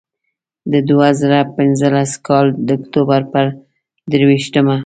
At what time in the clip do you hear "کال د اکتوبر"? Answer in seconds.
2.27-3.21